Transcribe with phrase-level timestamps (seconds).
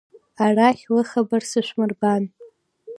[0.43, 2.23] Арахь лыхабар сышәмырбан!